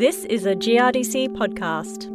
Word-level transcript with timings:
This 0.00 0.24
is 0.24 0.46
a 0.46 0.54
GRDC 0.54 1.28
podcast. 1.36 2.08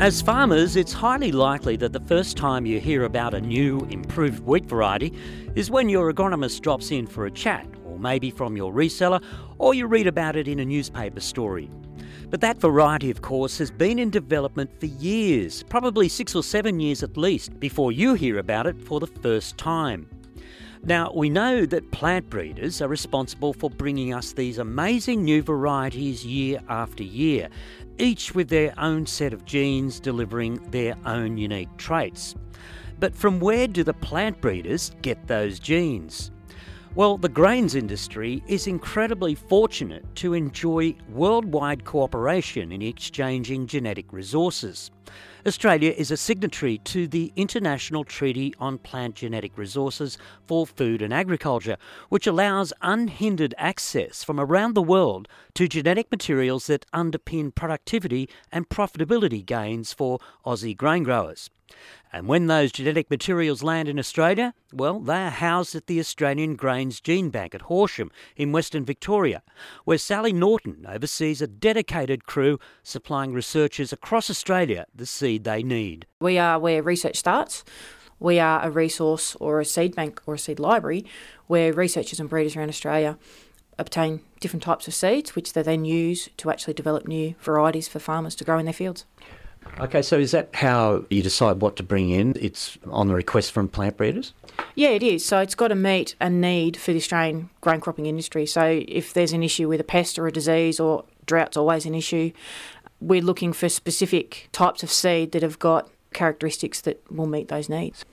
As 0.00 0.20
farmers, 0.20 0.74
it's 0.74 0.92
highly 0.92 1.30
likely 1.30 1.76
that 1.76 1.92
the 1.92 2.00
first 2.00 2.36
time 2.36 2.66
you 2.66 2.80
hear 2.80 3.04
about 3.04 3.34
a 3.34 3.40
new, 3.40 3.86
improved 3.88 4.44
wheat 4.44 4.66
variety 4.66 5.14
is 5.54 5.70
when 5.70 5.88
your 5.88 6.12
agronomist 6.12 6.60
drops 6.60 6.90
in 6.90 7.06
for 7.06 7.26
a 7.26 7.30
chat, 7.30 7.68
or 7.84 7.96
maybe 7.96 8.32
from 8.32 8.56
your 8.56 8.72
reseller, 8.72 9.22
or 9.58 9.74
you 9.74 9.86
read 9.86 10.08
about 10.08 10.34
it 10.34 10.48
in 10.48 10.58
a 10.58 10.64
newspaper 10.64 11.20
story. 11.20 11.70
But 12.30 12.40
that 12.40 12.56
variety, 12.56 13.12
of 13.12 13.22
course, 13.22 13.58
has 13.58 13.70
been 13.70 14.00
in 14.00 14.10
development 14.10 14.72
for 14.80 14.86
years, 14.86 15.62
probably 15.62 16.08
six 16.08 16.34
or 16.34 16.42
seven 16.42 16.80
years 16.80 17.04
at 17.04 17.16
least, 17.16 17.60
before 17.60 17.92
you 17.92 18.14
hear 18.14 18.38
about 18.38 18.66
it 18.66 18.82
for 18.82 18.98
the 18.98 19.06
first 19.06 19.56
time. 19.56 20.08
Now, 20.82 21.12
we 21.14 21.28
know 21.28 21.66
that 21.66 21.90
plant 21.90 22.30
breeders 22.30 22.80
are 22.80 22.88
responsible 22.88 23.52
for 23.52 23.68
bringing 23.68 24.14
us 24.14 24.32
these 24.32 24.56
amazing 24.56 25.22
new 25.24 25.42
varieties 25.42 26.24
year 26.24 26.60
after 26.68 27.02
year, 27.02 27.50
each 27.98 28.34
with 28.34 28.48
their 28.48 28.72
own 28.78 29.04
set 29.04 29.34
of 29.34 29.44
genes 29.44 30.00
delivering 30.00 30.54
their 30.70 30.96
own 31.04 31.36
unique 31.36 31.76
traits. 31.76 32.34
But 32.98 33.14
from 33.14 33.40
where 33.40 33.68
do 33.68 33.84
the 33.84 33.92
plant 33.92 34.40
breeders 34.40 34.92
get 35.02 35.26
those 35.26 35.58
genes? 35.58 36.30
Well, 36.94 37.18
the 37.18 37.28
grains 37.28 37.74
industry 37.74 38.42
is 38.48 38.66
incredibly 38.66 39.34
fortunate 39.34 40.04
to 40.16 40.32
enjoy 40.32 40.96
worldwide 41.10 41.84
cooperation 41.84 42.72
in 42.72 42.80
exchanging 42.80 43.66
genetic 43.66 44.12
resources. 44.12 44.90
Australia 45.46 45.94
is 45.96 46.10
a 46.10 46.18
signatory 46.18 46.76
to 46.78 47.08
the 47.08 47.32
International 47.34 48.04
Treaty 48.04 48.54
on 48.58 48.76
Plant 48.76 49.14
Genetic 49.14 49.56
Resources 49.56 50.18
for 50.46 50.66
Food 50.66 51.00
and 51.00 51.14
Agriculture, 51.14 51.78
which 52.10 52.26
allows 52.26 52.74
unhindered 52.82 53.54
access 53.56 54.22
from 54.22 54.38
around 54.38 54.74
the 54.74 54.82
world 54.82 55.28
to 55.54 55.66
genetic 55.66 56.10
materials 56.10 56.66
that 56.66 56.84
underpin 56.92 57.54
productivity 57.54 58.28
and 58.52 58.68
profitability 58.68 59.44
gains 59.44 59.94
for 59.94 60.18
Aussie 60.44 60.76
grain 60.76 61.04
growers. 61.04 61.48
And 62.12 62.26
when 62.26 62.48
those 62.48 62.72
genetic 62.72 63.08
materials 63.08 63.62
land 63.62 63.88
in 63.88 63.96
Australia, 63.96 64.54
well, 64.72 64.98
they 64.98 65.22
are 65.22 65.30
housed 65.30 65.76
at 65.76 65.86
the 65.86 66.00
Australian 66.00 66.56
Grains 66.56 67.00
Gene 67.00 67.30
Bank 67.30 67.54
at 67.54 67.62
Horsham 67.62 68.10
in 68.34 68.50
Western 68.50 68.84
Victoria, 68.84 69.44
where 69.84 69.96
Sally 69.96 70.32
Norton 70.32 70.84
oversees 70.88 71.40
a 71.40 71.46
dedicated 71.46 72.24
crew 72.24 72.58
supplying 72.82 73.32
researchers 73.32 73.92
across 73.92 74.28
Australia 74.28 74.86
the 74.92 75.06
seed 75.06 75.29
they 75.38 75.62
need. 75.62 76.06
We 76.20 76.38
are 76.38 76.58
where 76.58 76.82
research 76.82 77.16
starts. 77.16 77.64
We 78.18 78.38
are 78.38 78.62
a 78.62 78.70
resource 78.70 79.34
or 79.40 79.60
a 79.60 79.64
seed 79.64 79.96
bank 79.96 80.20
or 80.26 80.34
a 80.34 80.38
seed 80.38 80.60
library 80.60 81.06
where 81.46 81.72
researchers 81.72 82.20
and 82.20 82.28
breeders 82.28 82.54
around 82.54 82.68
Australia 82.68 83.18
obtain 83.78 84.20
different 84.40 84.62
types 84.62 84.86
of 84.86 84.94
seeds, 84.94 85.34
which 85.34 85.54
they 85.54 85.62
then 85.62 85.84
use 85.84 86.28
to 86.36 86.50
actually 86.50 86.74
develop 86.74 87.08
new 87.08 87.34
varieties 87.40 87.88
for 87.88 87.98
farmers 87.98 88.34
to 88.36 88.44
grow 88.44 88.58
in 88.58 88.66
their 88.66 88.74
fields. 88.74 89.06
Okay, 89.78 90.02
so 90.02 90.18
is 90.18 90.30
that 90.32 90.54
how 90.54 91.04
you 91.10 91.22
decide 91.22 91.60
what 91.60 91.76
to 91.76 91.82
bring 91.82 92.10
in? 92.10 92.34
It's 92.40 92.78
on 92.86 93.08
the 93.08 93.14
request 93.14 93.52
from 93.52 93.68
plant 93.68 93.96
breeders? 93.96 94.32
Yeah, 94.74 94.90
it 94.90 95.02
is. 95.02 95.24
So 95.24 95.38
it's 95.38 95.54
got 95.54 95.68
to 95.68 95.74
meet 95.74 96.14
a 96.20 96.28
need 96.28 96.76
for 96.76 96.92
the 96.92 96.98
Australian 96.98 97.50
grain 97.60 97.80
cropping 97.80 98.06
industry. 98.06 98.46
So 98.46 98.82
if 98.86 99.12
there's 99.14 99.32
an 99.32 99.42
issue 99.42 99.68
with 99.68 99.80
a 99.80 99.84
pest 99.84 100.18
or 100.18 100.26
a 100.26 100.32
disease 100.32 100.80
or 100.80 101.04
drought's 101.26 101.56
always 101.56 101.86
an 101.86 101.94
issue, 101.94 102.32
we're 103.00 103.22
looking 103.22 103.52
for 103.52 103.68
specific 103.68 104.48
types 104.52 104.82
of 104.82 104.90
seed 104.90 105.32
that 105.32 105.42
have 105.42 105.58
got 105.58 105.90
characteristics 106.12 106.80
that 106.82 107.02
will 107.10 107.26
meet 107.26 107.48
those 107.48 107.68
needs. 107.68 108.04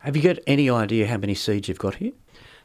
Have 0.00 0.16
you 0.16 0.22
got 0.22 0.38
any 0.46 0.70
idea 0.70 1.06
how 1.06 1.16
many 1.16 1.34
seeds 1.34 1.68
you've 1.68 1.78
got 1.78 1.96
here? 1.96 2.12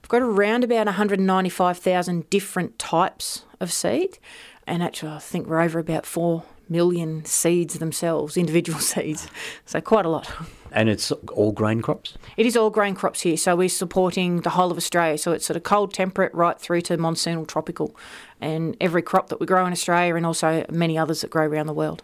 We've 0.01 0.09
got 0.09 0.21
around 0.21 0.63
about 0.63 0.87
195,000 0.87 2.29
different 2.29 2.79
types 2.79 3.45
of 3.59 3.71
seed, 3.71 4.17
and 4.65 4.81
actually, 4.81 5.11
I 5.11 5.19
think 5.19 5.47
we're 5.47 5.61
over 5.61 5.79
about 5.79 6.05
4 6.05 6.43
million 6.69 7.25
seeds 7.25 7.75
themselves, 7.75 8.37
individual 8.37 8.79
seeds. 8.79 9.27
So, 9.65 9.81
quite 9.81 10.05
a 10.05 10.09
lot. 10.09 10.31
And 10.71 10.89
it's 10.89 11.11
all 11.11 11.51
grain 11.51 11.81
crops? 11.81 12.17
It 12.37 12.45
is 12.45 12.55
all 12.55 12.69
grain 12.69 12.95
crops 12.95 13.21
here. 13.21 13.37
So, 13.37 13.55
we're 13.55 13.69
supporting 13.69 14.41
the 14.41 14.51
whole 14.51 14.71
of 14.71 14.77
Australia. 14.77 15.17
So, 15.17 15.31
it's 15.31 15.45
sort 15.45 15.57
of 15.57 15.63
cold, 15.63 15.93
temperate, 15.93 16.33
right 16.33 16.59
through 16.59 16.81
to 16.81 16.97
monsoonal, 16.97 17.47
tropical, 17.47 17.95
and 18.39 18.77
every 18.79 19.01
crop 19.01 19.29
that 19.29 19.39
we 19.39 19.45
grow 19.45 19.65
in 19.65 19.73
Australia, 19.73 20.15
and 20.15 20.25
also 20.25 20.65
many 20.69 20.97
others 20.97 21.21
that 21.21 21.29
grow 21.29 21.45
around 21.45 21.67
the 21.67 21.73
world. 21.73 22.03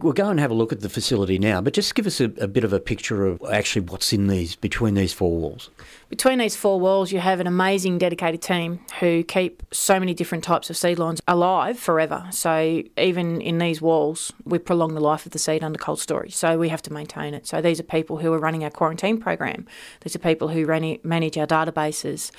We'll 0.00 0.12
go 0.12 0.28
and 0.28 0.40
have 0.40 0.50
a 0.50 0.54
look 0.54 0.72
at 0.72 0.80
the 0.80 0.88
facility 0.88 1.38
now, 1.38 1.60
but 1.60 1.74
just 1.74 1.94
give 1.94 2.06
us 2.06 2.20
a, 2.20 2.24
a, 2.38 2.48
bit 2.48 2.64
of 2.64 2.72
a 2.72 2.80
picture 2.80 3.26
of 3.26 3.42
actually 3.50 3.82
what's 3.82 4.12
in 4.12 4.26
these 4.26 4.56
between 4.56 4.94
these 4.94 5.12
four 5.12 5.30
walls. 5.30 5.70
Between 6.08 6.38
these 6.38 6.56
four 6.56 6.78
walls, 6.78 7.12
you 7.12 7.20
have 7.20 7.40
an 7.40 7.46
amazing 7.46 7.98
dedicated 7.98 8.42
team 8.42 8.80
who 9.00 9.22
keep 9.22 9.62
so 9.72 9.98
many 9.98 10.12
different 10.12 10.44
types 10.44 10.70
of 10.70 10.76
seed 10.76 10.98
lines 10.98 11.20
alive 11.26 11.78
forever. 11.78 12.26
So 12.30 12.82
even 12.96 13.40
in 13.40 13.58
these 13.58 13.80
walls, 13.80 14.32
we 14.44 14.58
prolong 14.58 14.94
the 14.94 15.00
life 15.00 15.24
of 15.24 15.32
the 15.32 15.38
seed 15.38 15.64
under 15.64 15.78
cold 15.78 16.00
storage. 16.00 16.34
So 16.34 16.58
we 16.58 16.68
have 16.68 16.82
to 16.82 16.92
maintain 16.92 17.34
it. 17.34 17.46
So 17.46 17.60
these 17.60 17.80
are 17.80 17.84
people 17.84 18.18
who 18.18 18.32
are 18.32 18.38
running 18.38 18.64
our 18.64 18.70
quarantine 18.70 19.18
program. 19.18 19.66
These 20.02 20.16
are 20.16 20.18
people 20.18 20.48
who 20.48 20.66
manage 21.02 21.38
our 21.38 21.46
databases 21.46 22.30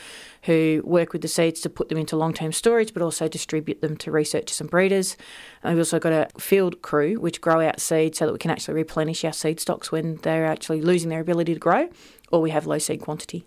who 0.44 0.82
work 0.86 1.14
with 1.14 1.22
the 1.22 1.28
seeds 1.28 1.62
to 1.62 1.70
put 1.70 1.90
them 1.90 1.98
into 1.98 2.16
long 2.16 2.34
term 2.34 2.52
storage 2.52 2.94
but 2.94 3.02
also 3.02 3.28
distribute 3.28 3.82
them 3.82 3.98
to 3.98 4.12
researchers 4.12 4.62
and 4.62 4.70
breeders. 4.70 5.18
And 5.64 5.74
we've 5.74 5.82
also 5.82 6.00
got 6.00 6.14
a 6.14 6.40
field 6.40 6.82
crew 6.82 7.16
which 7.20 7.42
grow 7.44 7.60
out 7.60 7.80
seed 7.80 8.16
so 8.16 8.26
that 8.26 8.32
we 8.32 8.40
can 8.40 8.50
actually 8.50 8.74
replenish 8.74 9.24
our 9.26 9.34
seed 9.34 9.60
stocks 9.60 9.92
when 9.92 10.16
they're 10.24 10.46
actually 10.46 10.82
losing 10.82 11.10
their 11.10 11.20
ability 11.20 11.54
to 11.54 11.60
grow 11.60 11.90
or 12.32 12.42
we 12.42 12.50
have 12.50 12.66
low 12.66 12.80
seed 12.80 13.02
quantity. 13.02 13.46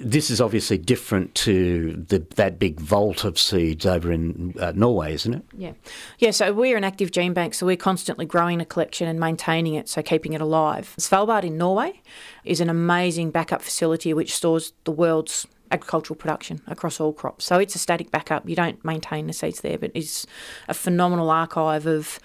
This 0.00 0.28
is 0.28 0.40
obviously 0.40 0.76
different 0.76 1.36
to 1.36 2.04
the, 2.08 2.18
that 2.34 2.58
big 2.58 2.80
vault 2.80 3.22
of 3.22 3.38
seeds 3.38 3.86
over 3.86 4.10
in 4.10 4.54
uh, 4.58 4.72
Norway, 4.74 5.14
isn't 5.14 5.34
it? 5.34 5.44
Yeah. 5.56 5.72
Yeah, 6.18 6.32
so 6.32 6.52
we're 6.52 6.76
an 6.76 6.82
active 6.82 7.12
gene 7.12 7.32
bank, 7.32 7.54
so 7.54 7.64
we're 7.64 7.76
constantly 7.76 8.26
growing 8.26 8.60
a 8.60 8.64
collection 8.64 9.06
and 9.06 9.20
maintaining 9.20 9.74
it, 9.74 9.88
so 9.88 10.02
keeping 10.02 10.32
it 10.32 10.40
alive. 10.40 10.96
Svalbard 10.98 11.44
in 11.44 11.56
Norway 11.56 12.02
is 12.44 12.60
an 12.60 12.68
amazing 12.68 13.30
backup 13.30 13.62
facility 13.62 14.12
which 14.12 14.34
stores 14.34 14.72
the 14.82 14.90
world's 14.90 15.46
agricultural 15.70 16.16
production 16.16 16.60
across 16.66 16.98
all 17.00 17.12
crops. 17.12 17.44
So 17.44 17.58
it's 17.58 17.74
a 17.74 17.78
static 17.78 18.10
backup. 18.10 18.48
You 18.48 18.56
don't 18.56 18.84
maintain 18.84 19.28
the 19.28 19.32
seeds 19.32 19.60
there, 19.60 19.78
but 19.78 19.92
it's 19.94 20.26
a 20.68 20.74
phenomenal 20.74 21.30
archive 21.30 21.86
of 21.86 22.18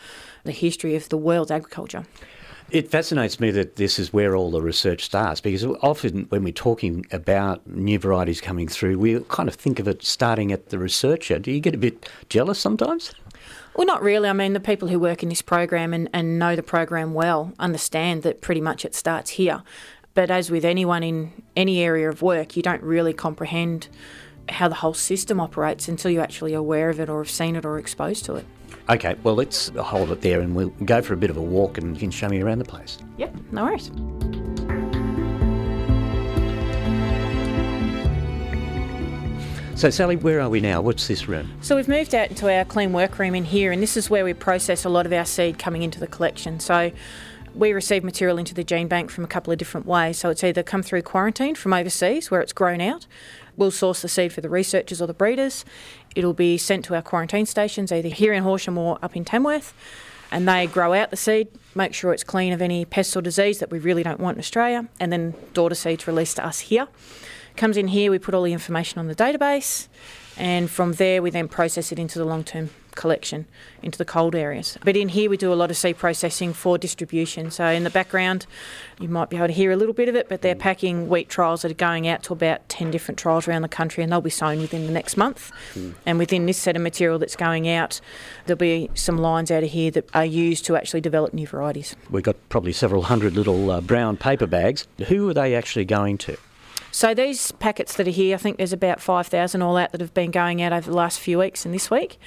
the 0.44 0.51
history 0.51 0.95
of 0.95 1.09
the 1.09 1.17
world's 1.17 1.51
agriculture. 1.51 2.05
It 2.72 2.91
fascinates 2.91 3.39
me 3.39 3.50
that 3.51 3.77
this 3.77 3.97
is 3.97 4.13
where 4.13 4.35
all 4.35 4.51
the 4.51 4.61
research 4.61 5.03
starts 5.03 5.41
because 5.41 5.66
often 5.66 6.25
when 6.29 6.44
we're 6.44 6.53
talking 6.53 7.03
about 7.11 7.66
new 7.66 7.97
varieties 7.97 8.41
coming 8.41 8.67
through, 8.67 9.00
we 9.00 9.19
kind 9.22 9.50
of 9.50 9.55
think 9.55 9.79
of 9.79 9.88
it 9.88 10.03
starting 10.03 10.51
at 10.51 10.69
the 10.69 10.77
researcher. 10.77 11.39
Do 11.39 11.51
you 11.51 11.59
get 11.61 11.73
a 11.73 11.79
bit 11.79 12.07
jealous 12.29 12.59
sometimes? 12.59 13.11
Well, 13.75 13.88
not 13.88 14.03
really. 14.03 14.29
I 14.29 14.33
mean, 14.33 14.53
the 14.53 14.59
people 14.59 14.88
who 14.88 15.00
work 15.00 15.23
in 15.23 15.29
this 15.29 15.41
program 15.41 15.94
and, 15.95 16.09
and 16.13 16.38
know 16.38 16.56
the 16.56 16.61
program 16.61 17.16
well 17.16 17.53
understand 17.57 18.21
that 18.21 18.41
pretty 18.41 18.61
much 18.61 18.85
it 18.85 18.94
starts 18.94 19.31
here. 19.31 19.63
But 20.13 20.29
as 20.29 20.51
with 20.51 20.66
anyone 20.66 21.01
in 21.01 21.41
any 21.56 21.81
area 21.81 22.07
of 22.07 22.21
work, 22.21 22.56
you 22.56 22.61
don't 22.61 22.83
really 22.83 23.13
comprehend 23.13 23.88
how 24.50 24.67
the 24.67 24.75
whole 24.75 24.94
system 24.94 25.39
operates 25.39 25.88
until 25.88 26.11
you're 26.11 26.23
actually 26.23 26.53
aware 26.53 26.89
of 26.89 27.00
it 27.00 27.09
or 27.09 27.23
have 27.23 27.31
seen 27.31 27.56
it 27.56 27.66
or 27.66 27.79
exposed 27.79 28.25
to 28.25 28.35
it. 28.35 28.45
Okay, 28.89 29.16
well, 29.22 29.35
let's 29.35 29.69
hold 29.77 30.09
it 30.09 30.22
there 30.22 30.41
and 30.41 30.55
we'll 30.55 30.69
go 30.83 31.00
for 31.00 31.13
a 31.13 31.17
bit 31.17 31.29
of 31.29 31.38
a 31.38 31.41
walk 31.41 31.77
and 31.77 31.94
you 31.94 32.00
can 32.00 32.09
show 32.09 32.27
me 32.27 32.41
around 32.41 32.57
the 32.57 32.66
place. 32.66 32.97
Yep, 33.17 33.35
no 33.51 33.66
worries. 33.66 33.91
So, 39.79 39.91
Sally, 39.91 40.16
where 40.16 40.41
are 40.41 40.50
we 40.50 40.59
now? 40.59 40.81
What's 40.81 41.07
this 41.07 41.27
room? 41.27 41.51
So, 41.61 41.75
we've 41.75 41.88
moved 41.88 42.16
out 42.16 42.29
into 42.31 42.51
our 42.51 42.66
clean 42.66 42.91
workroom 42.91 43.35
in 43.35 43.45
here, 43.45 43.72
and 43.72 43.81
this 43.81 43.95
is 43.95 44.09
where 44.09 44.25
we 44.25 44.33
process 44.33 44.83
a 44.83 44.89
lot 44.89 45.06
of 45.06 45.13
our 45.13 45.23
seed 45.23 45.57
coming 45.57 45.83
into 45.83 46.01
the 46.01 46.07
collection. 46.07 46.59
So, 46.59 46.91
we 47.56 47.74
receive 47.74 48.03
material 48.03 48.38
into 48.38 48.53
the 48.53 48.63
gene 48.63 48.88
bank 48.88 49.09
from 49.09 49.24
a 49.24 49.27
couple 49.27 49.51
of 49.51 49.59
different 49.59 49.86
ways. 49.86 50.18
So 50.18 50.30
it's 50.30 50.44
either 50.44 50.63
come 50.63 50.83
through 50.83 51.01
quarantine 51.03 51.56
from 51.56 51.74
overseas 51.74 52.30
where 52.30 52.41
it's 52.41 52.53
grown 52.53 52.81
out. 52.81 53.07
We'll 53.59 53.71
source 53.71 54.01
the 54.01 54.07
seed 54.07 54.31
for 54.31 54.39
the 54.39 54.50
researchers 54.50 55.01
or 55.01 55.06
the 55.06 55.13
breeders. 55.13 55.65
It'll 56.15 56.33
be 56.33 56.57
sent 56.57 56.85
to 56.85 56.95
our 56.95 57.01
quarantine 57.01 57.45
stations, 57.45 57.91
either 57.91 58.07
here 58.07 58.31
in 58.31 58.44
Horsham 58.44 58.77
or 58.77 58.97
up 59.03 59.17
in 59.17 59.25
Tamworth, 59.25 59.73
and 60.31 60.47
they 60.47 60.65
grow 60.65 60.94
out 60.94 61.09
the 61.09 61.17
seed, 61.17 61.50
make 61.75 61.94
sure 61.94 62.13
it's 62.13 62.23
clean 62.23 62.53
of 62.53 62.61
any 62.61 62.85
pests 62.85 63.17
or 63.17 63.21
disease 63.21 63.59
that 63.59 63.69
we 63.69 63.77
really 63.77 64.01
don't 64.01 64.21
want 64.21 64.38
in 64.38 64.39
Australia, 64.39 64.88
and 64.97 65.11
then 65.11 65.33
daughter 65.53 65.75
seeds 65.75 66.07
released 66.07 66.38
to 66.38 66.45
us 66.45 66.59
here. 66.59 66.88
Comes 67.57 67.75
in 67.75 67.89
here, 67.89 68.11
we 68.11 68.17
put 68.17 68.33
all 68.33 68.44
the 68.44 68.53
information 68.53 68.97
on 68.97 69.07
the 69.07 69.15
database, 69.15 69.89
and 70.38 70.69
from 70.71 70.94
there 70.94 71.21
we 71.21 71.29
then 71.29 71.50
process 71.50 71.91
it 71.91 72.00
into 72.00 72.17
the 72.17 72.23
long 72.23 72.45
term 72.45 72.69
collection 73.00 73.48
into 73.81 73.98
the 73.98 74.06
cold 74.06 74.36
areas. 74.36 74.78
But 74.84 74.98
in 74.98 75.10
here, 75.10 75.30
we 75.30 75.38
do 75.38 75.54
a 75.54 75.56
lot 75.56 75.72
of 75.72 75.78
seed 75.78 75.98
processing 75.98 76.54
for 76.54 76.78
distribution. 76.78 77.50
So 77.50 77.66
in 77.66 77.86
the 77.86 77.90
background, 77.90 78.46
you 79.00 79.07
might 79.07 79.30
be 79.30 79.38
able 79.38 79.48
to 79.48 79.54
hear 79.54 79.72
a 79.72 79.78
little 79.78 79.94
bit 79.94 80.10
of 80.10 80.16
it, 80.16 80.28
but 80.28 80.42
they're 80.42 80.54
packing 80.54 81.07
wheat 81.07 81.30
trials 81.30 81.62
that 81.62 81.72
are 81.72 81.75
going 81.75 82.07
out 82.07 82.22
to 82.24 82.34
about 82.34 82.68
10 82.68 82.92
different 82.92 83.18
trials 83.18 83.48
around 83.48 83.62
the 83.62 83.69
country, 83.69 84.04
and 84.04 84.12
they'll 84.12 84.22
be 84.22 84.30
sown 84.30 84.60
within 84.60 84.86
the 84.86 84.92
next 84.92 85.16
month. 85.16 85.51
Mm. 85.75 85.94
And 86.06 86.19
within 86.19 86.46
this 86.46 86.57
set 86.57 86.75
of 86.75 86.81
material 86.81 87.18
that's 87.18 87.38
going 87.38 87.69
out, 87.69 88.01
there'll 88.46 88.57
be 88.57 88.90
some 88.94 89.18
lines 89.18 89.50
out 89.50 89.63
of 89.63 89.69
here 89.69 89.92
that 89.92 90.13
are 90.13 90.25
used 90.25 90.66
to 90.66 90.75
actually 90.75 91.01
develop 91.01 91.34
new 91.34 91.48
varieties. 91.48 91.96
We've 92.10 92.22
got 92.22 92.36
probably 92.50 92.74
several 92.74 93.04
hundred 93.04 93.34
little 93.34 93.72
uh, 93.72 93.80
brown 93.80 94.18
paper 94.18 94.46
bags. 94.46 94.86
Who 95.07 95.30
are 95.30 95.34
they 95.34 95.56
actually 95.56 95.86
going 95.86 96.18
to? 96.19 96.38
So 96.91 97.13
these 97.13 97.51
packets 97.51 97.95
that 97.97 98.07
are 98.07 98.12
here, 98.12 98.36
I 98.36 98.38
think 98.38 98.57
there's 98.57 98.74
about 98.74 99.00
5,000 99.01 99.62
all 99.62 99.77
out 99.77 99.91
that 99.91 100.01
have 100.01 100.13
been 100.13 100.31
going 100.31 100.62
out 100.62 100.74
over 100.74 100.89
the 100.89 100.95
last 100.95 101.19
few 101.19 101.39
weeks 101.39 101.65
and 101.65 101.74
this 101.74 101.91
week. 101.91 102.19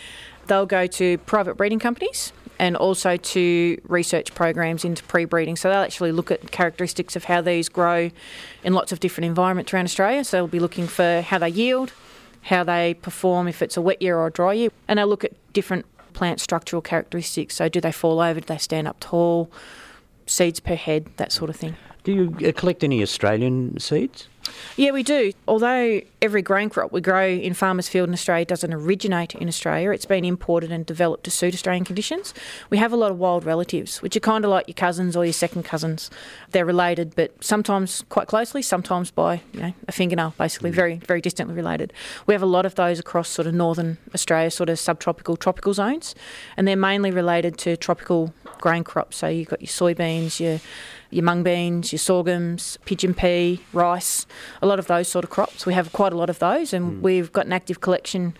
They'll 0.47 0.67
go 0.67 0.87
to 0.87 1.19
private 1.19 1.57
breeding 1.57 1.79
companies 1.79 2.33
and 2.59 2.77
also 2.77 3.17
to 3.17 3.81
research 3.85 4.35
programs 4.35 4.85
into 4.85 5.03
pre-breeding. 5.05 5.57
So 5.57 5.69
they'll 5.69 5.83
actually 5.83 6.13
look 6.13 6.31
at 6.31 6.53
characteristics 6.53 7.17
of 7.17 7.25
how 7.25 7.41
these 7.41 7.69
grow 7.69 8.11
in 8.63 8.73
lots 8.73 8.93
of 8.93 9.01
different 9.01 9.27
environments 9.27 9.75
around 9.75 9.85
Australia. 9.85 10.23
So 10.23 10.37
they'll 10.37 10.47
be 10.47 10.61
looking 10.61 10.87
for 10.87 11.23
how 11.23 11.39
they 11.39 11.49
yield, 11.49 11.93
how 12.43 12.63
they 12.63 12.95
perform 12.95 13.49
if 13.49 13.63
it's 13.63 13.77
a 13.77 13.83
wet 13.83 14.01
year 14.01 14.17
or 14.17 14.29
a 14.29 14.33
dry 14.33 14.53
year, 14.53 14.71
and 14.87 14.99
they'll 14.99 15.09
look 15.09 15.25
at 15.25 15.33
different 15.53 15.87
plant 16.13 16.41
structural 16.41 16.83
characteristics. 16.83 17.57
So 17.57 17.69
do 17.69 17.81
they 17.81 17.93
fall 17.93 18.21
over? 18.21 18.41
Do 18.41 18.47
they 18.47 18.59
stand 18.59 18.87
up 18.87 19.01
tall? 19.01 19.51
Seeds 20.27 20.61
per 20.61 20.77
head, 20.77 21.09
that 21.17 21.33
sort 21.33 21.51
of 21.51 21.57
thing. 21.57 21.77
Do 22.05 22.13
you 22.13 22.49
uh, 22.49 22.53
collect 22.53 22.83
any 22.83 23.03
Australian 23.03 23.79
seeds? 23.79 24.29
Yeah, 24.77 24.91
we 24.91 25.03
do. 25.03 25.33
Although 25.47 26.01
every 26.21 26.43
grain 26.43 26.69
crop 26.69 26.93
we 26.93 27.01
grow 27.01 27.27
in 27.29 27.55
farmers' 27.55 27.89
field 27.89 28.09
in 28.09 28.15
Australia 28.15 28.45
doesn't 28.45 28.73
originate 28.73 29.35
in 29.35 29.47
Australia, 29.49 29.91
it's 29.91 30.07
been 30.07 30.25
imported 30.25 30.73
and 30.73 30.85
developed 30.85 31.25
to 31.25 31.31
suit 31.31 31.55
Australian 31.55 31.85
conditions. 31.85 32.35
We 32.71 32.79
have 32.79 32.93
a 32.93 32.97
lot 32.97 33.11
of 33.11 33.19
wild 33.19 33.45
relatives, 33.45 34.03
which 34.03 34.17
are 34.17 34.21
kind 34.21 34.45
of 34.45 34.51
like 34.51 34.67
your 34.67 34.75
cousins 34.75 35.17
or 35.17 35.25
your 35.25 35.33
second 35.33 35.65
cousins. 35.65 36.11
They're 36.51 36.65
related, 36.65 37.15
but 37.15 37.43
sometimes 37.43 38.03
quite 38.09 38.27
closely, 38.27 38.63
sometimes 38.63 39.11
by 39.11 39.43
you 39.53 39.61
know 39.61 39.75
a 39.87 39.93
fingernail, 39.93 40.35
basically 40.39 40.71
very 40.71 40.97
very 41.07 41.21
distantly 41.21 41.55
related. 41.55 41.93
We 42.27 42.35
have 42.35 42.43
a 42.43 42.47
lot 42.47 42.67
of 42.67 42.75
those 42.75 42.99
across 42.99 43.29
sort 43.29 43.47
of 43.47 43.55
northern 43.55 43.99
Australia, 44.15 44.51
sort 44.51 44.71
of 44.71 44.79
subtropical, 44.79 45.37
tropical 45.37 45.75
zones, 45.75 46.15
and 46.57 46.67
they're 46.67 46.77
mainly 46.77 47.11
related 47.11 47.59
to 47.59 47.77
tropical 47.77 48.35
grain 48.63 48.85
crops. 48.85 49.19
So 49.19 49.29
you've 49.29 49.49
got 49.49 49.61
your 49.61 49.69
soybeans, 49.69 50.41
your 50.41 50.61
your 51.11 51.25
mung 51.25 51.43
beans, 51.43 51.93
your 51.93 51.99
sorghums, 51.99 52.79
pigeon 52.87 53.13
pea, 53.13 53.61
rice, 53.75 54.27
a 54.63 54.67
lot 54.67 54.79
of 54.79 54.87
those 54.87 55.09
sort 55.09 55.25
of 55.25 55.31
crops. 55.31 55.67
We 55.67 55.75
have 55.75 55.93
quite 55.93 56.15
a 56.15 56.17
lot 56.17 56.31
of 56.31 56.39
those, 56.39 56.73
and 56.73 56.85
mm. 56.85 57.01
we've 57.03 57.31
got 57.31 57.45
an 57.45 57.53
active 57.53 57.83
collection 57.83 58.35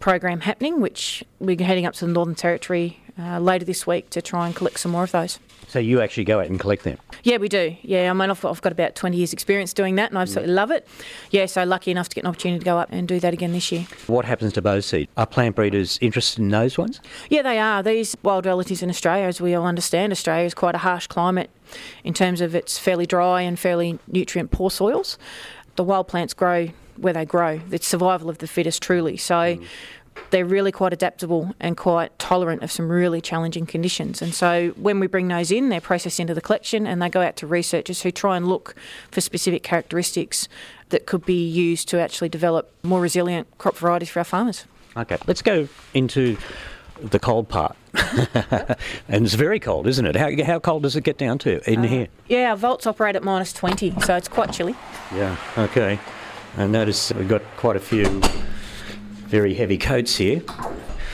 program 0.00 0.40
happening, 0.40 0.80
which 0.80 1.22
we're 1.38 1.62
heading 1.62 1.86
up 1.86 1.94
to 1.94 2.06
the 2.06 2.12
Northern 2.12 2.34
Territory 2.34 2.98
uh, 3.18 3.38
later 3.38 3.64
this 3.64 3.86
week 3.86 4.10
to 4.10 4.22
try 4.22 4.46
and 4.46 4.56
collect 4.56 4.80
some 4.80 4.92
more 4.92 5.04
of 5.04 5.12
those. 5.12 5.38
So 5.68 5.78
you 5.78 6.00
actually 6.00 6.24
go 6.24 6.40
out 6.40 6.46
and 6.46 6.58
collect 6.58 6.82
them? 6.82 6.98
Yeah, 7.22 7.36
we 7.36 7.48
do. 7.48 7.76
Yeah, 7.82 8.10
I 8.10 8.12
mean, 8.12 8.28
I've 8.28 8.40
got, 8.40 8.50
I've 8.50 8.60
got 8.60 8.72
about 8.72 8.96
20 8.96 9.16
years' 9.16 9.32
experience 9.32 9.72
doing 9.72 9.94
that 9.96 10.10
and 10.10 10.18
I 10.18 10.22
absolutely 10.22 10.52
mm. 10.52 10.56
love 10.56 10.72
it. 10.72 10.88
Yeah, 11.30 11.46
so 11.46 11.62
lucky 11.62 11.92
enough 11.92 12.08
to 12.08 12.14
get 12.16 12.24
an 12.24 12.28
opportunity 12.28 12.58
to 12.58 12.64
go 12.64 12.78
up 12.78 12.88
and 12.90 13.06
do 13.06 13.20
that 13.20 13.32
again 13.32 13.52
this 13.52 13.70
year. 13.70 13.86
What 14.08 14.24
happens 14.24 14.52
to 14.54 14.62
bose 14.62 14.86
seed? 14.86 15.08
Are 15.16 15.26
plant 15.26 15.54
breeders 15.54 15.96
interested 16.00 16.40
in 16.40 16.48
those 16.48 16.76
ones? 16.76 17.00
Yeah, 17.28 17.42
they 17.42 17.60
are. 17.60 17.84
These 17.84 18.16
wild 18.24 18.46
relatives 18.46 18.82
in 18.82 18.90
Australia, 18.90 19.26
as 19.26 19.40
we 19.40 19.54
all 19.54 19.66
understand, 19.66 20.10
Australia 20.10 20.46
is 20.46 20.54
quite 20.54 20.74
a 20.74 20.78
harsh 20.78 21.06
climate 21.06 21.50
in 22.02 22.14
terms 22.14 22.40
of 22.40 22.56
its 22.56 22.78
fairly 22.78 23.06
dry 23.06 23.42
and 23.42 23.56
fairly 23.56 24.00
nutrient 24.08 24.50
poor 24.50 24.72
soils. 24.72 25.18
The 25.80 25.84
wild 25.84 26.08
plants 26.08 26.34
grow 26.34 26.68
where 26.98 27.14
they 27.14 27.24
grow. 27.24 27.58
It's 27.70 27.86
survival 27.86 28.28
of 28.28 28.36
the 28.36 28.46
fittest, 28.46 28.82
truly. 28.82 29.16
So 29.16 29.34
mm 29.34 29.66
they're 30.28 30.44
really 30.44 30.72
quite 30.72 30.92
adaptable 30.92 31.54
and 31.58 31.76
quite 31.76 32.18
tolerant 32.18 32.62
of 32.62 32.70
some 32.70 32.90
really 32.90 33.22
challenging 33.22 33.64
conditions. 33.64 34.20
And 34.20 34.34
so 34.34 34.70
when 34.76 35.00
we 35.00 35.06
bring 35.06 35.28
those 35.28 35.50
in, 35.50 35.70
they're 35.70 35.80
processed 35.80 36.20
into 36.20 36.34
the 36.34 36.42
collection 36.42 36.86
and 36.86 37.00
they 37.00 37.08
go 37.08 37.22
out 37.22 37.36
to 37.36 37.46
researchers 37.46 38.02
who 38.02 38.10
try 38.10 38.36
and 38.36 38.46
look 38.46 38.74
for 39.10 39.22
specific 39.22 39.62
characteristics 39.62 40.46
that 40.90 41.06
could 41.06 41.24
be 41.24 41.48
used 41.48 41.88
to 41.88 42.00
actually 42.00 42.28
develop 42.28 42.70
more 42.82 43.00
resilient 43.00 43.46
crop 43.56 43.76
varieties 43.76 44.10
for 44.10 44.18
our 44.18 44.24
farmers. 44.24 44.66
Okay, 44.96 45.16
let's 45.26 45.40
go 45.40 45.68
into 45.94 46.36
the 47.02 47.18
cold 47.18 47.48
part. 47.48 47.76
and 49.08 49.24
it's 49.24 49.34
very 49.34 49.58
cold, 49.58 49.86
isn't 49.86 50.06
it? 50.06 50.16
How, 50.16 50.30
how 50.44 50.58
cold 50.58 50.82
does 50.82 50.96
it 50.96 51.04
get 51.04 51.18
down 51.18 51.38
to 51.38 51.70
in 51.70 51.80
uh, 51.80 51.88
here? 51.88 52.08
Yeah, 52.28 52.50
our 52.50 52.56
vaults 52.56 52.86
operate 52.86 53.16
at 53.16 53.22
minus 53.22 53.52
20, 53.52 54.00
so 54.00 54.16
it's 54.16 54.28
quite 54.28 54.52
chilly. 54.52 54.74
Yeah, 55.14 55.36
okay. 55.58 55.98
I 56.56 56.66
notice 56.66 57.12
we've 57.12 57.28
got 57.28 57.42
quite 57.56 57.76
a 57.76 57.80
few 57.80 58.04
very 59.26 59.54
heavy 59.54 59.78
coats 59.78 60.16
here. 60.16 60.42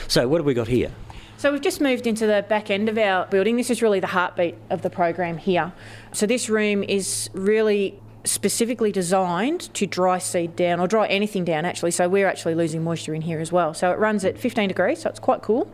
So, 0.07 0.27
what 0.27 0.39
have 0.39 0.45
we 0.45 0.53
got 0.53 0.67
here? 0.67 0.91
So, 1.37 1.51
we've 1.51 1.61
just 1.61 1.81
moved 1.81 2.07
into 2.07 2.25
the 2.25 2.45
back 2.49 2.71
end 2.71 2.89
of 2.89 2.97
our 2.97 3.27
building. 3.27 3.57
This 3.57 3.69
is 3.69 3.81
really 3.81 3.99
the 3.99 4.07
heartbeat 4.07 4.55
of 4.69 4.81
the 4.81 4.89
program 4.89 5.37
here. 5.37 5.73
So, 6.11 6.25
this 6.25 6.49
room 6.49 6.83
is 6.83 7.29
really 7.33 7.99
specifically 8.27 8.91
designed 8.91 9.73
to 9.73 9.85
dry 9.85 10.17
seed 10.17 10.55
down 10.55 10.79
or 10.79 10.87
dry 10.87 11.07
anything 11.07 11.45
down 11.45 11.65
actually. 11.65 11.91
So, 11.91 12.07
we're 12.07 12.27
actually 12.27 12.55
losing 12.55 12.83
moisture 12.83 13.13
in 13.13 13.21
here 13.21 13.39
as 13.39 13.51
well. 13.51 13.73
So, 13.73 13.91
it 13.91 13.99
runs 13.99 14.25
at 14.25 14.37
15 14.37 14.67
degrees, 14.67 15.01
so 15.01 15.09
it's 15.09 15.19
quite 15.19 15.41
cool 15.41 15.71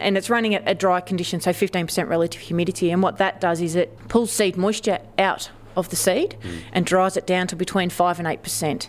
and 0.00 0.16
it's 0.16 0.28
running 0.28 0.54
at 0.54 0.62
a 0.66 0.74
dry 0.74 1.00
condition, 1.00 1.40
so 1.40 1.50
15% 1.52 2.08
relative 2.08 2.40
humidity. 2.40 2.90
And 2.90 3.02
what 3.02 3.18
that 3.18 3.40
does 3.40 3.60
is 3.60 3.76
it 3.76 3.96
pulls 4.08 4.32
seed 4.32 4.56
moisture 4.56 4.98
out 5.18 5.50
of 5.76 5.90
the 5.90 5.96
seed 5.96 6.36
mm. 6.42 6.60
and 6.72 6.84
dries 6.84 7.16
it 7.16 7.26
down 7.26 7.46
to 7.46 7.56
between 7.56 7.88
5 7.88 8.18
and 8.18 8.26
8% 8.26 8.88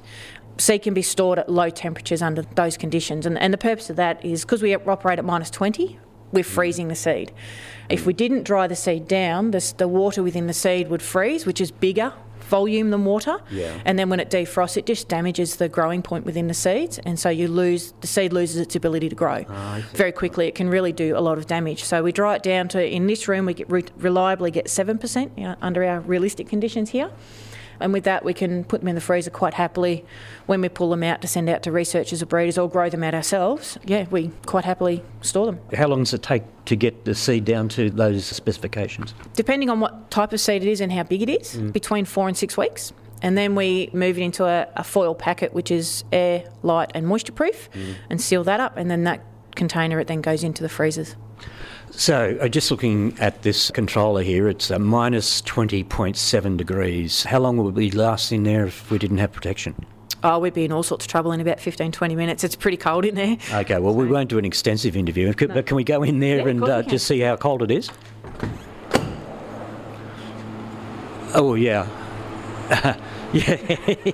seed 0.58 0.84
can 0.84 0.94
be 0.94 1.02
stored 1.02 1.40
at 1.40 1.50
low 1.50 1.70
temperatures 1.70 2.22
under 2.22 2.42
those 2.42 2.78
conditions. 2.78 3.26
And, 3.26 3.38
and 3.40 3.54
the 3.54 3.58
purpose 3.58 3.90
of 3.90 3.96
that 3.96 4.24
is 4.24 4.44
because 4.44 4.62
we 4.62 4.76
operate 4.76 5.20
at 5.20 5.26
minus 5.26 5.50
20, 5.50 6.00
we're 6.32 6.44
freezing 6.44 6.88
the 6.88 6.96
seed. 6.96 7.32
If 7.90 8.06
we 8.06 8.14
didn't 8.14 8.44
dry 8.44 8.68
the 8.68 8.76
seed 8.76 9.08
down, 9.08 9.52
the, 9.52 9.74
the 9.78 9.88
water 9.88 10.24
within 10.24 10.48
the 10.48 10.54
seed 10.54 10.90
would 10.90 11.02
freeze, 11.02 11.46
which 11.46 11.62
is 11.62 11.72
bigger 11.72 12.14
volume 12.54 12.92
than 12.92 13.04
water. 13.04 13.40
Yeah. 13.50 13.82
And 13.84 13.98
then 13.98 14.12
when 14.12 14.20
it 14.20 14.30
defrosts, 14.30 14.78
it 14.78 14.86
just 14.86 15.08
damages 15.08 15.56
the 15.56 15.68
growing 15.68 16.04
point 16.04 16.24
within 16.24 16.46
the 16.46 16.54
seeds. 16.54 17.00
And 17.00 17.20
so 17.20 17.30
you 17.30 17.48
lose, 17.48 17.96
the 18.02 18.06
seed 18.06 18.32
loses 18.32 18.58
its 18.58 18.76
ability 18.76 19.10
to 19.10 19.16
grow 19.16 19.44
oh, 19.50 19.84
very 19.94 20.12
quickly. 20.12 20.48
It 20.48 20.54
can 20.54 20.70
really 20.70 20.92
do 20.92 21.18
a 21.18 21.24
lot 21.28 21.40
of 21.40 21.48
damage. 21.48 21.84
So 21.84 22.04
we 22.04 22.12
dry 22.12 22.36
it 22.36 22.44
down 22.44 22.68
to, 22.70 22.80
in 22.88 23.08
this 23.08 23.28
room, 23.28 23.48
we 23.48 23.56
get 23.56 23.72
re- 23.72 23.86
reliably 23.98 24.52
get 24.52 24.68
7% 24.68 25.32
you 25.36 25.46
know, 25.46 25.56
under 25.64 25.84
our 25.84 26.02
realistic 26.02 26.48
conditions 26.48 26.92
here 26.92 27.10
and 27.80 27.94
with 27.94 28.04
that 28.04 28.24
we 28.24 28.34
can 28.34 28.64
put 28.64 28.82
them 28.82 28.88
in 28.88 28.96
the 28.96 29.02
freezer 29.02 29.30
quite 29.30 29.54
happily 29.54 30.06
when 30.46 30.62
we 30.62 30.70
pull 30.70 30.90
them 30.90 31.04
out 31.04 31.22
to 31.22 31.28
send 31.28 31.50
out 31.50 31.64
to 31.64 31.72
researchers 31.72 32.22
or 32.22 32.26
breeders 32.26 32.58
or 32.58 32.70
grow 32.70 32.90
them 32.90 33.04
out 33.04 33.14
ourselves. 33.14 33.78
Yeah, 33.86 34.06
we 34.10 34.32
quite 34.46 34.66
happily 34.66 35.04
store 35.22 35.46
them. 35.46 35.60
How 35.76 35.88
long 35.88 36.00
does 36.00 36.14
it 36.14 36.24
take 36.24 36.44
to 36.66 36.76
get 36.76 37.06
the 37.06 37.16
seed 37.16 37.46
down 37.46 37.70
to 37.70 37.90
those 37.90 38.26
specifications? 38.26 39.14
Depending 39.36 39.70
on 39.70 39.80
what 39.80 40.12
type 40.12 40.34
of 40.34 40.40
seed 40.40 40.64
it 40.64 40.70
is 40.70 40.82
and 40.82 40.92
how 40.92 41.04
big 41.04 41.22
it 41.22 41.30
is, 41.30 41.56
mm. 41.56 41.74
between 41.74 42.06
four 42.06 42.28
and 42.28 42.38
six 42.38 42.58
weeks. 42.58 42.94
And 43.22 43.38
then 43.38 43.56
we 43.56 43.90
move 43.94 44.18
it 44.18 44.22
into 44.22 44.44
a, 44.44 44.68
a 44.76 44.84
foil 44.84 45.16
packet, 45.16 45.54
which 45.54 45.72
is 45.72 46.04
air, 46.12 46.44
light, 46.62 46.92
and 46.94 47.08
moisture 47.08 47.32
proof, 47.32 47.70
mm. 47.72 47.96
and 48.10 48.20
seal 48.20 48.44
that 48.44 48.60
up. 48.60 48.76
And 48.76 48.92
then 48.92 49.06
that 49.06 49.22
container 49.56 50.00
it 50.00 50.08
then 50.08 50.20
goes 50.20 50.44
into 50.44 50.62
the 50.62 50.68
freezers. 50.68 51.16
So, 51.92 52.38
uh, 52.42 52.48
just 52.48 52.72
looking 52.72 53.16
at 53.20 53.44
this 53.44 53.70
controller 53.70 54.24
here, 54.24 54.48
it's 54.50 54.72
a 54.72 54.80
minus 54.80 55.42
20.7 55.44 56.58
degrees. 56.58 57.24
How 57.24 57.40
long 57.40 57.58
would 57.58 57.76
we 57.76 57.92
last 57.92 58.32
in 58.32 58.44
there 58.44 58.66
if 58.66 58.90
we 58.90 58.98
didn't 58.98 59.20
have 59.20 59.32
protection? 59.32 59.86
Oh, 60.24 60.40
we'd 60.40 60.54
be 60.54 60.66
in 60.66 60.72
all 60.72 60.84
sorts 60.84 61.06
of 61.06 61.12
trouble 61.12 61.32
in 61.34 61.42
about 61.42 61.60
15, 61.60 61.92
20 61.92 62.16
minutes. 62.16 62.44
It's 62.44 62.56
pretty 62.56 62.78
cold 62.78 63.06
in 63.06 63.16
there. 63.16 63.38
Okay, 63.54 63.78
well, 63.78 63.94
so. 63.94 64.00
we 64.00 64.08
won't 64.08 64.30
do 64.30 64.40
an 64.40 64.46
extensive 64.46 64.96
interview, 64.98 65.28
no. 65.28 65.48
but 65.48 65.66
can 65.66 65.76
we 65.76 65.84
go 65.84 66.02
in 66.02 66.20
there 66.20 66.38
yeah, 66.38 66.48
and 66.48 66.64
uh, 66.64 66.82
just 66.82 67.06
see 67.06 67.20
how 67.20 67.36
cold 67.36 67.62
it 67.62 67.70
is? 67.70 67.90
Oh, 71.36 71.56
yeah. 71.56 71.88
Yeah, 73.34 73.58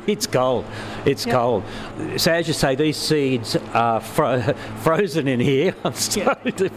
it's 0.08 0.25
cold. 0.27 0.63
It's 1.06 1.25
yep. 1.25 1.36
cold. 1.36 1.63
So 2.18 2.32
as 2.32 2.48
you 2.48 2.53
say, 2.53 2.75
these 2.75 2.98
seeds 2.98 3.56
are 3.74 4.01
fro- 4.01 4.41
frozen 4.82 5.27
in 5.27 5.39
here. 5.39 5.75
I'm 5.84 5.94
starting, 5.94 6.53
to, 6.53 6.72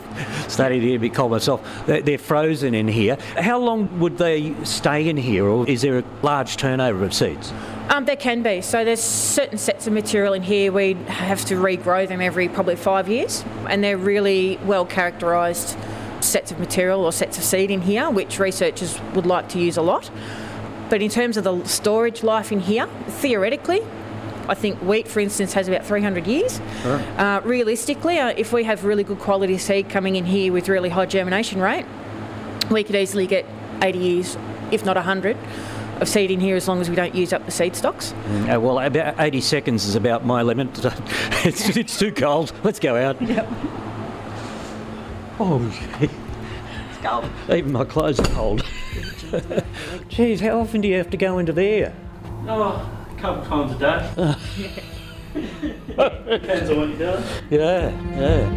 starting 0.48 0.80
to 0.80 0.86
get 0.86 0.96
a 0.96 1.00
bit 1.00 1.14
cold 1.14 1.30
myself. 1.30 1.86
They're, 1.86 2.02
they're 2.02 2.18
frozen 2.18 2.74
in 2.74 2.88
here. 2.88 3.16
How 3.36 3.58
long 3.58 4.00
would 4.00 4.18
they 4.18 4.54
stay 4.64 5.08
in 5.08 5.16
here, 5.16 5.46
or 5.46 5.68
is 5.68 5.82
there 5.82 5.98
a 5.98 6.04
large 6.22 6.56
turnover 6.56 7.04
of 7.04 7.14
seeds? 7.14 7.52
Um, 7.88 8.04
there 8.04 8.16
can 8.16 8.42
be. 8.42 8.62
So 8.62 8.84
there's 8.84 9.02
certain 9.02 9.58
sets 9.58 9.86
of 9.86 9.92
material 9.92 10.32
in 10.32 10.42
here. 10.42 10.72
We 10.72 10.94
have 11.08 11.44
to 11.46 11.56
regrow 11.56 12.08
them 12.08 12.20
every 12.20 12.48
probably 12.48 12.76
five 12.76 13.08
years, 13.08 13.44
and 13.68 13.82
they're 13.84 13.98
really 13.98 14.58
well 14.64 14.86
characterised 14.86 15.76
sets 16.20 16.52
of 16.52 16.58
material 16.58 17.04
or 17.04 17.12
sets 17.12 17.36
of 17.36 17.44
seed 17.44 17.70
in 17.70 17.82
here, 17.82 18.08
which 18.10 18.38
researchers 18.38 19.00
would 19.14 19.26
like 19.26 19.48
to 19.50 19.58
use 19.58 19.76
a 19.76 19.82
lot. 19.82 20.10
But 20.88 21.02
in 21.02 21.10
terms 21.10 21.36
of 21.36 21.44
the 21.44 21.64
storage 21.64 22.22
life 22.22 22.52
in 22.52 22.60
here, 22.60 22.86
theoretically, 23.08 23.82
I 24.48 24.54
think 24.54 24.78
wheat, 24.80 25.08
for 25.08 25.20
instance, 25.20 25.52
has 25.54 25.68
about 25.68 25.84
300 25.84 26.26
years. 26.26 26.60
Right. 26.84 27.18
Uh, 27.18 27.40
realistically, 27.44 28.18
uh, 28.18 28.34
if 28.36 28.52
we 28.52 28.64
have 28.64 28.84
really 28.84 29.04
good 29.04 29.18
quality 29.18 29.58
seed 29.58 29.88
coming 29.88 30.16
in 30.16 30.24
here 30.24 30.52
with 30.52 30.68
really 30.68 30.88
high 30.88 31.06
germination 31.06 31.60
rate, 31.60 31.86
we 32.70 32.84
could 32.84 32.96
easily 32.96 33.26
get 33.26 33.46
80 33.82 33.98
years, 33.98 34.36
if 34.70 34.84
not 34.84 34.96
100, 34.96 35.36
of 36.00 36.08
seed 36.08 36.30
in 36.30 36.40
here 36.40 36.56
as 36.56 36.66
long 36.68 36.80
as 36.80 36.90
we 36.90 36.96
don't 36.96 37.14
use 37.14 37.32
up 37.32 37.44
the 37.46 37.52
seed 37.52 37.76
stocks. 37.76 38.12
Mm, 38.26 38.56
uh, 38.56 38.60
well, 38.60 38.78
about 38.78 39.18
80 39.18 39.40
seconds 39.40 39.86
is 39.86 39.94
about 39.94 40.26
my 40.26 40.42
limit. 40.42 40.68
it's, 41.44 41.76
it's 41.76 41.98
too 41.98 42.12
cold. 42.12 42.52
Let's 42.64 42.80
go 42.80 42.96
out. 42.96 43.20
Yep. 43.22 43.48
Oh, 45.38 45.60
it's 46.00 46.98
cold. 47.02 47.30
Even 47.48 47.72
my 47.72 47.84
clothes 47.84 48.20
are 48.20 48.26
cold. 48.34 48.64
Geez, 50.08 50.40
how 50.40 50.60
often 50.60 50.80
do 50.80 50.88
you 50.88 50.96
have 50.96 51.10
to 51.10 51.16
go 51.16 51.38
into 51.38 51.52
there? 51.52 51.94
Oh, 52.46 52.62
a 52.62 53.01
couple 53.22 53.44
times 53.44 53.70
a 53.70 53.78
day. 53.78 54.34
Depends 56.38 56.70
on 56.70 56.76
what 56.76 56.88
you're 56.88 56.98
doing. 56.98 57.24
Yeah, 57.50 57.90
yeah. 58.18 58.50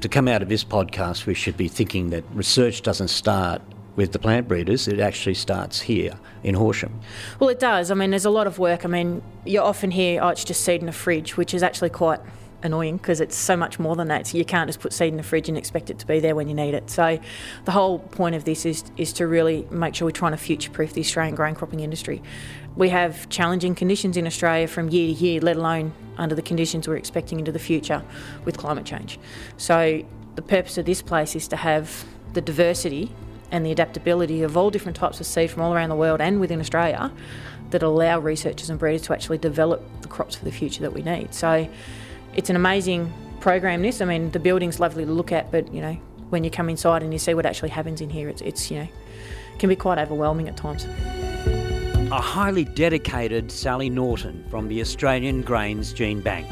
To 0.00 0.08
come 0.08 0.28
out 0.28 0.40
of 0.40 0.48
this 0.48 0.64
podcast, 0.64 1.26
we 1.26 1.34
should 1.34 1.58
be 1.58 1.68
thinking 1.68 2.08
that 2.08 2.24
research 2.32 2.80
doesn't 2.80 3.08
start 3.08 3.60
with 3.96 4.12
the 4.12 4.18
plant 4.18 4.48
breeders, 4.48 4.88
it 4.88 5.00
actually 5.00 5.34
starts 5.34 5.80
here 5.80 6.18
in 6.42 6.54
Horsham. 6.54 6.98
Well, 7.38 7.50
it 7.50 7.58
does. 7.58 7.90
I 7.90 7.94
mean, 7.94 8.10
there's 8.10 8.24
a 8.24 8.30
lot 8.30 8.46
of 8.46 8.58
work. 8.58 8.86
I 8.86 8.88
mean, 8.88 9.20
you 9.44 9.60
often 9.60 9.90
hear, 9.90 10.22
oh, 10.22 10.28
it's 10.28 10.44
just 10.44 10.64
seed 10.64 10.80
in 10.82 10.88
a 10.88 10.92
fridge, 10.92 11.36
which 11.36 11.52
is 11.52 11.62
actually 11.62 11.90
quite 11.90 12.20
annoying 12.62 12.96
because 12.96 13.20
it's 13.20 13.36
so 13.36 13.56
much 13.56 13.78
more 13.78 13.96
than 13.96 14.08
that. 14.08 14.26
So 14.26 14.38
you 14.38 14.44
can't 14.44 14.68
just 14.68 14.80
put 14.80 14.92
seed 14.92 15.08
in 15.08 15.16
the 15.16 15.22
fridge 15.22 15.48
and 15.48 15.56
expect 15.56 15.90
it 15.90 15.98
to 16.00 16.06
be 16.06 16.20
there 16.20 16.34
when 16.34 16.48
you 16.48 16.54
need 16.54 16.74
it. 16.74 16.90
So 16.90 17.18
the 17.64 17.72
whole 17.72 17.98
point 17.98 18.34
of 18.34 18.44
this 18.44 18.66
is 18.66 18.84
is 18.96 19.12
to 19.14 19.26
really 19.26 19.66
make 19.70 19.94
sure 19.94 20.06
we're 20.06 20.12
trying 20.12 20.32
to 20.32 20.38
future-proof 20.38 20.92
the 20.92 21.00
Australian 21.00 21.34
grain 21.34 21.54
cropping 21.54 21.80
industry. 21.80 22.22
We 22.76 22.90
have 22.90 23.28
challenging 23.28 23.74
conditions 23.74 24.16
in 24.16 24.26
Australia 24.26 24.68
from 24.68 24.88
year 24.88 25.14
to 25.14 25.20
year, 25.20 25.40
let 25.40 25.56
alone 25.56 25.92
under 26.16 26.34
the 26.34 26.42
conditions 26.42 26.86
we're 26.86 26.96
expecting 26.96 27.38
into 27.38 27.52
the 27.52 27.58
future 27.58 28.02
with 28.44 28.56
climate 28.56 28.84
change. 28.84 29.18
So 29.56 30.04
the 30.34 30.42
purpose 30.42 30.78
of 30.78 30.86
this 30.86 31.02
place 31.02 31.34
is 31.34 31.48
to 31.48 31.56
have 31.56 32.04
the 32.34 32.40
diversity 32.40 33.10
and 33.50 33.64
the 33.64 33.72
adaptability 33.72 34.42
of 34.42 34.56
all 34.56 34.70
different 34.70 34.96
types 34.96 35.20
of 35.20 35.26
seed 35.26 35.50
from 35.50 35.62
all 35.62 35.74
around 35.74 35.88
the 35.88 35.96
world 35.96 36.20
and 36.20 36.38
within 36.38 36.60
Australia 36.60 37.10
that 37.70 37.82
allow 37.82 38.18
researchers 38.18 38.70
and 38.70 38.78
breeders 38.78 39.02
to 39.02 39.12
actually 39.12 39.38
develop 39.38 39.82
the 40.02 40.08
crops 40.08 40.36
for 40.36 40.44
the 40.44 40.52
future 40.52 40.82
that 40.82 40.92
we 40.92 41.02
need. 41.02 41.34
So 41.34 41.68
it's 42.34 42.50
an 42.50 42.56
amazing 42.56 43.12
program. 43.40 43.82
This, 43.82 44.00
I 44.00 44.04
mean, 44.04 44.30
the 44.30 44.40
building's 44.40 44.80
lovely 44.80 45.04
to 45.04 45.10
look 45.10 45.32
at, 45.32 45.50
but 45.50 45.72
you 45.72 45.80
know, 45.80 45.94
when 46.30 46.44
you 46.44 46.50
come 46.50 46.68
inside 46.68 47.02
and 47.02 47.12
you 47.12 47.18
see 47.18 47.34
what 47.34 47.46
actually 47.46 47.70
happens 47.70 48.00
in 48.00 48.10
here, 48.10 48.28
it's, 48.28 48.42
it's 48.42 48.70
you 48.70 48.80
know, 48.80 48.88
can 49.58 49.68
be 49.68 49.76
quite 49.76 49.98
overwhelming 49.98 50.48
at 50.48 50.56
times. 50.56 50.86
A 52.10 52.20
highly 52.20 52.64
dedicated 52.64 53.52
Sally 53.52 53.90
Norton 53.90 54.44
from 54.50 54.68
the 54.68 54.80
Australian 54.80 55.42
Grains 55.42 55.92
Gene 55.92 56.20
Bank. 56.20 56.46